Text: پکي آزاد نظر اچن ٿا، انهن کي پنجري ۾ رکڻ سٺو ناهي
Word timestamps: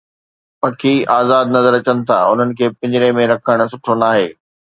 پکي 0.59 0.95
آزاد 1.19 1.45
نظر 1.55 1.73
اچن 1.79 1.97
ٿا، 2.07 2.17
انهن 2.31 2.49
کي 2.57 2.65
پنجري 2.79 3.11
۾ 3.21 3.23
رکڻ 3.33 3.57
سٺو 3.71 3.93
ناهي 4.05 4.27